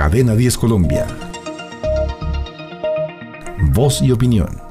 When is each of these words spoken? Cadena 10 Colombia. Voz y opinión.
Cadena 0.00 0.34
10 0.34 0.56
Colombia. 0.56 1.06
Voz 3.74 4.00
y 4.00 4.10
opinión. 4.10 4.69